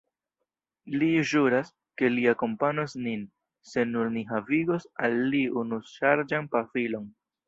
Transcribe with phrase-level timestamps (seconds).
[1.01, 1.67] Li ĵuras,
[2.01, 3.21] ke li akompanos nin,
[3.73, 7.07] se nur ni havigos al li unuŝargan pafilon.